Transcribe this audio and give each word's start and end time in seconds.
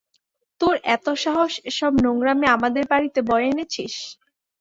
তোর 0.61 0.75
এত 0.95 1.05
সাহস 1.23 1.53
এসব 1.65 1.91
নোংরামি 2.03 2.47
আমাদের 2.55 2.83
বাড়িতে 2.91 3.19
বয়ে 3.29 3.47
এনেছিস! 3.51 3.95